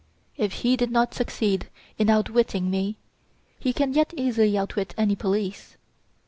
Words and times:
If 0.35 0.51
he 0.65 0.77
did 0.77 0.89
not 0.89 1.13
succeed 1.13 1.69
in 1.99 2.09
outwitting 2.09 2.71
me, 2.71 2.97
he 3.59 3.71
can 3.71 3.93
yet 3.93 4.15
easily 4.17 4.57
outwit 4.57 4.95
any 4.97 5.15
police. 5.15 5.77